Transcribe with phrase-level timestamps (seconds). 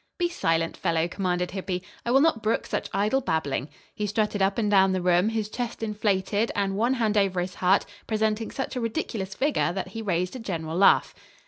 [0.17, 1.83] "Be silent, fellow," commanded Hippy.
[2.07, 5.47] "I will not brook such idle babbling." He strutted up and down the room, his
[5.47, 10.01] chest inflated and one hand over his heart, presenting such a ridiculous figure that he
[10.01, 11.13] raised a general laugh.